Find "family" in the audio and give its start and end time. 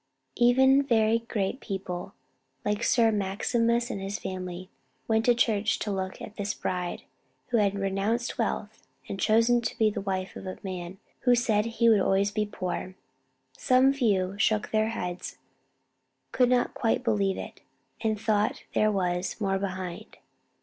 4.17-4.71